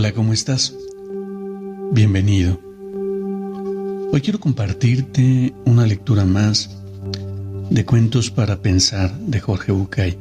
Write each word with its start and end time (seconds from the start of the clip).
Hola, 0.00 0.12
¿cómo 0.12 0.32
estás? 0.32 0.76
Bienvenido. 1.90 2.60
Hoy 4.12 4.20
quiero 4.20 4.38
compartirte 4.38 5.52
una 5.64 5.86
lectura 5.86 6.24
más 6.24 6.70
de 7.68 7.84
Cuentos 7.84 8.30
para 8.30 8.62
Pensar 8.62 9.12
de 9.18 9.40
Jorge 9.40 9.72
Bucay. 9.72 10.16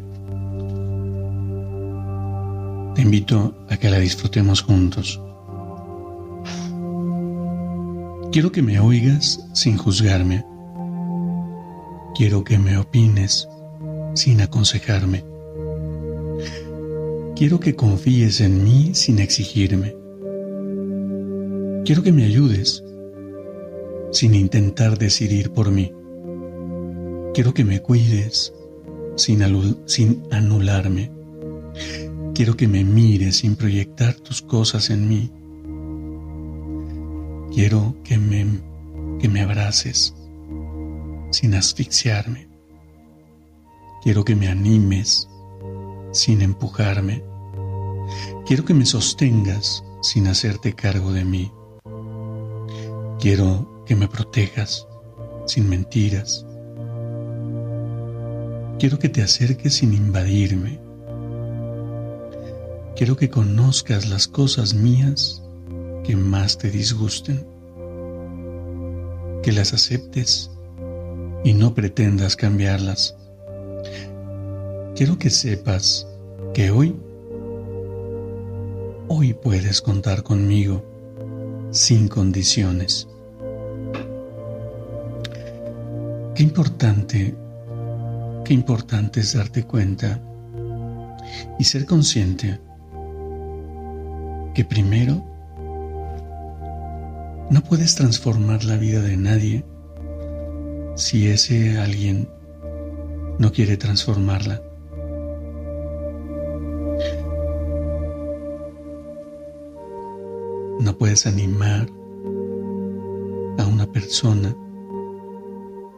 Te 2.95 3.03
invito 3.03 3.55
a 3.69 3.77
que 3.77 3.91
la 3.91 3.99
disfrutemos 3.99 4.63
juntos. 4.63 5.21
Quiero 8.31 8.51
que 8.51 8.63
me 8.63 8.79
oigas 8.79 9.47
sin 9.53 9.77
juzgarme. 9.77 10.43
Quiero 12.15 12.43
que 12.43 12.57
me 12.57 12.79
opines 12.79 13.47
sin 14.15 14.41
aconsejarme. 14.41 15.36
Quiero 17.37 17.59
que 17.59 17.75
confíes 17.75 18.41
en 18.41 18.63
mí 18.63 18.95
sin 18.95 19.19
exigirme. 19.19 19.95
Quiero 21.85 22.01
que 22.01 22.11
me 22.11 22.23
ayudes 22.23 22.83
sin 24.11 24.33
intentar 24.33 24.97
decidir 24.97 25.51
por 25.51 25.69
mí. 25.69 25.93
Quiero 27.35 27.53
que 27.53 27.63
me 27.63 27.79
cuides 27.79 28.55
sin, 29.17 29.43
anularme. 30.31 31.11
Quiero 32.33 32.57
que 32.57 32.67
me 32.67 32.83
mires 32.83 33.37
sin 33.37 33.55
proyectar 33.55 34.15
tus 34.15 34.41
cosas 34.41 34.89
en 34.89 35.07
mí. 35.07 35.31
Quiero 37.53 37.95
que 38.03 38.17
me, 38.17 38.47
que 39.19 39.29
me 39.29 39.41
abraces 39.41 40.15
sin 41.29 41.53
asfixiarme. 41.53 42.47
Quiero 44.01 44.25
que 44.25 44.35
me 44.35 44.47
animes 44.47 45.29
sin 46.11 46.41
empujarme. 46.41 47.23
Quiero 48.45 48.65
que 48.65 48.73
me 48.73 48.85
sostengas 48.85 49.83
sin 50.01 50.27
hacerte 50.27 50.73
cargo 50.73 51.11
de 51.11 51.25
mí. 51.25 51.51
Quiero 53.19 53.83
que 53.85 53.95
me 53.95 54.07
protejas 54.07 54.87
sin 55.45 55.69
mentiras. 55.69 56.45
Quiero 58.79 58.99
que 58.99 59.09
te 59.09 59.23
acerques 59.23 59.75
sin 59.75 59.93
invadirme. 59.93 60.79
Quiero 62.95 63.15
que 63.15 63.29
conozcas 63.29 64.07
las 64.09 64.27
cosas 64.27 64.73
mías 64.73 65.43
que 66.03 66.15
más 66.15 66.57
te 66.57 66.69
disgusten. 66.69 67.45
Que 69.41 69.51
las 69.51 69.73
aceptes 69.73 70.51
y 71.43 71.53
no 71.53 71.73
pretendas 71.73 72.35
cambiarlas. 72.35 73.15
Quiero 74.97 75.19
que 75.19 75.29
sepas 75.29 76.07
que 76.55 76.71
hoy, 76.71 76.95
hoy 79.07 79.35
puedes 79.35 79.79
contar 79.79 80.23
conmigo 80.23 80.83
sin 81.69 82.07
condiciones. 82.07 83.07
Qué 86.33 86.41
importante, 86.41 87.35
qué 88.43 88.55
importante 88.55 89.19
es 89.19 89.35
darte 89.35 89.65
cuenta 89.65 90.19
y 91.59 91.63
ser 91.65 91.85
consciente 91.85 92.59
que 94.55 94.65
primero 94.65 95.23
no 97.51 97.61
puedes 97.61 97.93
transformar 97.93 98.63
la 98.63 98.77
vida 98.77 99.03
de 99.03 99.15
nadie 99.15 99.63
si 100.95 101.27
ese 101.27 101.77
alguien 101.77 102.27
no 103.37 103.51
quiere 103.51 103.77
transformarla. 103.77 104.66
No 110.79 110.97
puedes 110.97 111.25
animar 111.25 111.89
a 113.57 113.65
una 113.65 113.87
persona 113.91 114.55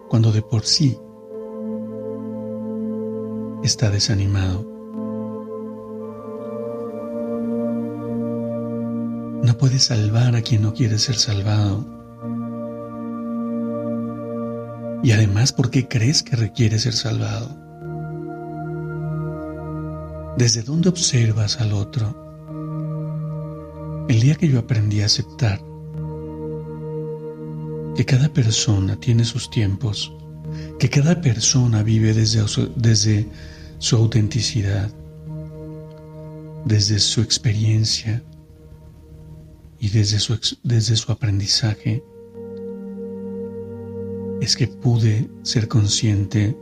cuando 0.08 0.32
de 0.32 0.42
por 0.42 0.66
sí 0.66 0.98
está 3.64 3.90
desanimado. 3.90 4.64
No 9.44 9.58
puedes 9.58 9.84
salvar 9.86 10.36
a 10.36 10.42
quien 10.42 10.62
no 10.62 10.74
quiere 10.74 10.98
ser 10.98 11.16
salvado. 11.16 11.86
Y 15.04 15.12
además, 15.12 15.54
¿por 15.54 15.70
qué 15.70 15.88
crees 15.88 16.24
que 16.24 16.36
requiere 16.36 16.80
ser 16.80 16.94
salvado? 16.94 17.50
¿Desde 20.38 20.62
dónde 20.62 20.90
observas 20.90 21.60
al 21.60 21.74
otro? 21.74 22.29
El 24.10 24.22
día 24.22 24.34
que 24.34 24.48
yo 24.48 24.58
aprendí 24.58 25.02
a 25.02 25.06
aceptar 25.06 25.64
que 27.96 28.06
cada 28.06 28.28
persona 28.30 29.00
tiene 29.00 29.24
sus 29.24 29.52
tiempos, 29.52 30.12
que 30.80 30.90
cada 30.90 31.22
persona 31.22 31.84
vive 31.84 32.16
desde 32.16 32.48
su, 32.48 32.72
desde 32.76 33.28
su 33.78 33.98
autenticidad, 33.98 34.92
desde 36.66 36.98
su 36.98 37.22
experiencia 37.22 38.24
y 39.80 39.90
desde 39.90 40.18
su, 40.18 40.40
desde 40.64 40.96
su 40.96 41.12
aprendizaje, 41.12 42.04
es 44.42 44.58
que 44.58 44.66
pude 44.70 45.30
ser 45.44 45.68
consciente 45.68 46.58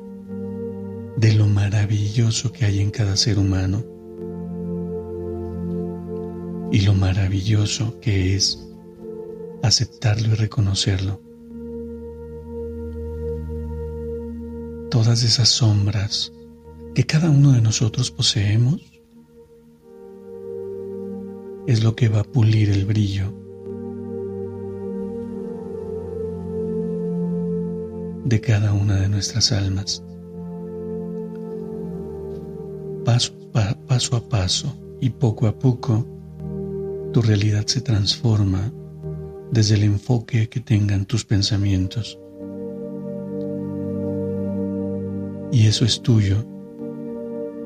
de 1.15 1.33
lo 1.33 1.47
maravilloso 1.47 2.51
que 2.51 2.65
hay 2.65 2.81
en 2.81 2.91
cada 2.91 3.15
ser 3.15 3.39
humano 3.39 3.96
y 6.71 6.81
lo 6.81 6.93
maravilloso 6.93 7.99
que 7.99 8.35
es 8.35 8.67
aceptarlo 9.63 10.33
y 10.33 10.35
reconocerlo. 10.35 11.21
Todas 14.89 15.23
esas 15.23 15.49
sombras 15.49 16.33
que 16.95 17.05
cada 17.05 17.29
uno 17.29 17.51
de 17.51 17.61
nosotros 17.61 18.11
poseemos 18.11 18.81
es 21.67 21.83
lo 21.83 21.95
que 21.95 22.09
va 22.09 22.21
a 22.21 22.23
pulir 22.23 22.69
el 22.69 22.85
brillo 22.85 23.33
de 28.25 28.41
cada 28.41 28.73
una 28.73 28.95
de 28.95 29.09
nuestras 29.09 29.51
almas. 29.51 30.03
Paso, 33.05 33.33
paso 33.87 34.15
a 34.17 34.27
paso 34.27 34.77
y 34.99 35.09
poco 35.09 35.47
a 35.47 35.57
poco, 35.57 36.05
tu 37.17 37.23
realidad 37.23 37.65
se 37.65 37.81
transforma 37.81 38.71
desde 39.51 39.73
el 39.73 39.85
enfoque 39.85 40.49
que 40.49 40.59
tengan 40.59 41.07
tus 41.07 41.25
pensamientos. 41.25 42.19
Y 45.51 45.65
eso 45.65 45.83
es 45.83 46.03
tuyo, 46.03 46.45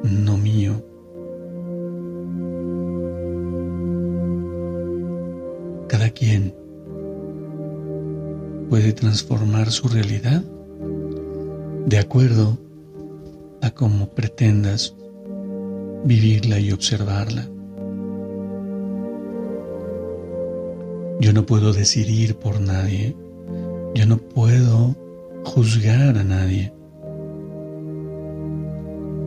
no 0.03 0.37
mío. 0.37 0.81
Cada 5.89 6.11
quien 6.11 6.55
puede 8.69 8.93
transformar 8.93 9.69
su 9.69 9.89
realidad 9.89 10.45
de 11.87 11.99
acuerdo 11.99 12.57
a 13.61 13.69
cómo 13.71 14.11
pretendas 14.11 14.95
vivirla 16.05 16.57
y 16.57 16.71
observarla. 16.71 17.49
Yo 21.21 21.33
no 21.33 21.45
puedo 21.45 21.71
decidir 21.71 22.35
por 22.35 22.59
nadie. 22.59 23.15
Yo 23.93 24.07
no 24.07 24.17
puedo 24.17 24.95
juzgar 25.45 26.17
a 26.17 26.23
nadie. 26.23 26.73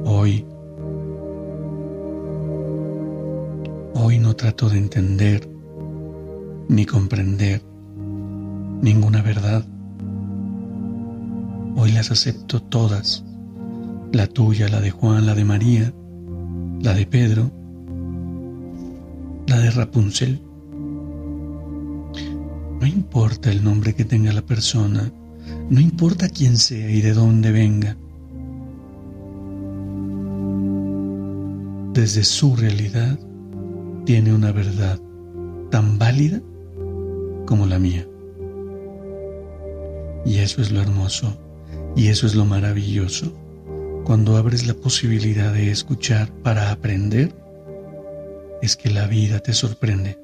Hoy, 0.05 0.45
hoy 3.95 4.19
no 4.19 4.35
trato 4.35 4.69
de 4.69 4.79
entender 4.79 5.49
ni 6.69 6.85
comprender 6.85 7.63
ninguna 8.83 9.23
verdad. 9.23 9.65
Hoy 11.77 11.93
las 11.93 12.11
acepto 12.11 12.61
todas, 12.61 13.25
la 14.11 14.27
tuya, 14.27 14.69
la 14.69 14.81
de 14.81 14.91
Juan, 14.91 15.27
la 15.27 15.37
de 15.37 15.45
María, 15.45 15.95
la 16.83 16.93
de 16.93 17.07
Pedro, 17.07 17.53
la 19.47 19.61
de 19.61 19.71
Rapunzel. 19.71 20.44
No 22.85 22.91
importa 22.91 23.51
el 23.51 23.65
nombre 23.65 23.95
que 23.95 24.05
tenga 24.05 24.31
la 24.31 24.43
persona, 24.43 25.11
no 25.71 25.81
importa 25.81 26.29
quién 26.29 26.59
sea 26.59 26.91
y 26.91 27.01
de 27.01 27.15
dónde 27.15 27.51
venga. 27.51 27.97
Desde 31.95 32.25
su 32.25 32.55
realidad 32.55 33.19
tiene 34.05 34.35
una 34.35 34.53
verdad 34.53 35.01
tan 35.71 35.99
válida 35.99 36.43
como 37.47 37.65
la 37.65 37.79
mía. 37.79 38.07
Y 40.27 40.41
eso 40.41 40.61
es 40.61 40.71
lo 40.71 40.83
hermoso, 40.83 41.39
y 41.97 42.09
eso 42.09 42.27
es 42.27 42.35
lo 42.35 42.45
maravilloso, 42.45 43.33
cuando 44.05 44.37
abres 44.37 44.67
la 44.67 44.75
posibilidad 44.75 45.55
de 45.55 45.71
escuchar 45.71 46.31
para 46.43 46.71
aprender, 46.71 47.35
es 48.61 48.77
que 48.77 48.91
la 48.91 49.07
vida 49.07 49.39
te 49.39 49.55
sorprende. 49.55 50.24